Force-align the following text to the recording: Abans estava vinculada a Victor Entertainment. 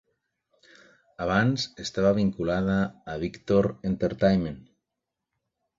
Abans 1.25 1.67
estava 1.85 2.15
vinculada 2.21 2.81
a 3.15 3.19
Victor 3.27 3.73
Entertainment. 3.93 4.63